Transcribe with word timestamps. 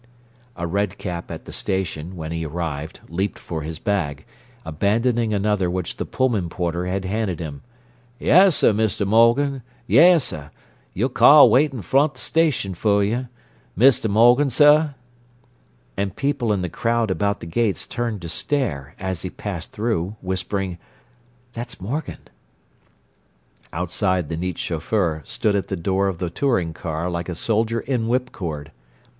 A 0.55 0.65
red 0.65 0.97
cap 0.97 1.29
at 1.29 1.45
the 1.45 1.53
station, 1.53 2.15
when 2.15 2.31
he 2.31 2.43
arrived, 2.43 3.01
leaped 3.07 3.37
for 3.37 3.61
his 3.61 3.77
bag, 3.77 4.25
abandoning 4.65 5.31
another 5.31 5.69
which 5.69 5.97
the 5.97 6.07
Pullman 6.07 6.49
porter 6.49 6.87
had 6.87 7.05
handed 7.05 7.39
him. 7.39 7.61
"Yessuh, 8.19 8.73
Mist' 8.73 9.05
Morgan. 9.05 9.61
Yessuh. 9.87 10.49
You' 10.95 11.07
car 11.07 11.45
waitin' 11.45 11.83
front 11.83 12.15
the 12.15 12.19
station 12.19 12.73
fer 12.73 13.03
you, 13.03 13.27
Mist' 13.75 14.09
Morgan, 14.09 14.49
suh!" 14.49 14.93
And 15.95 16.15
people 16.15 16.51
in 16.51 16.63
the 16.63 16.67
crowd 16.67 17.11
about 17.11 17.39
the 17.39 17.45
gates 17.45 17.85
turned 17.85 18.23
to 18.23 18.27
stare, 18.29 18.95
as 18.99 19.21
he 19.21 19.29
passed 19.29 19.71
through, 19.71 20.15
whispering, 20.23 20.79
"That's 21.53 21.79
Morgan." 21.79 22.21
Outside, 23.71 24.29
the 24.29 24.37
neat 24.37 24.57
chauffeur 24.57 25.21
stood 25.25 25.53
at 25.53 25.67
the 25.67 25.77
door 25.77 26.07
of 26.07 26.17
the 26.17 26.31
touring 26.31 26.73
car 26.73 27.07
like 27.07 27.29
a 27.29 27.35
soldier 27.35 27.81
in 27.81 28.07
whip 28.07 28.31
cord. 28.31 28.71